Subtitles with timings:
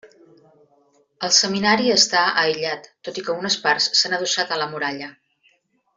[1.27, 5.15] El Seminari està aïllat tot i que unes parts s'han adossat a la muralla.